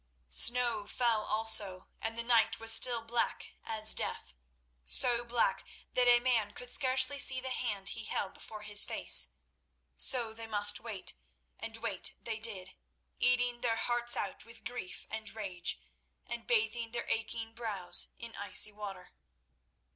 Snow 0.29 0.87
fell 0.87 1.21
also, 1.23 1.87
and 2.01 2.17
the 2.17 2.23
night 2.23 2.59
was 2.59 2.73
still 2.73 3.03
black 3.03 3.51
as 3.63 3.93
death—so 3.93 5.23
black 5.25 5.63
that 5.93 6.07
a 6.07 6.19
man 6.19 6.53
could 6.53 6.69
scarcely 6.69 7.19
see 7.19 7.39
the 7.39 7.51
hand 7.51 7.89
he 7.89 8.05
held 8.05 8.33
before 8.33 8.63
his 8.63 8.83
face. 8.83 9.27
So 9.97 10.33
they 10.33 10.47
must 10.47 10.79
wait, 10.79 11.13
and 11.59 11.77
wait 11.77 12.15
they 12.19 12.39
did, 12.39 12.71
eating 13.19 13.61
their 13.61 13.75
hearts 13.75 14.17
out 14.17 14.43
with 14.43 14.65
grief 14.65 15.05
and 15.11 15.29
rage, 15.35 15.79
and 16.25 16.47
bathing 16.47 16.89
their 16.93 17.07
aching 17.07 17.53
brows 17.53 18.07
in 18.17 18.33
icy 18.35 18.71
water. 18.71 19.11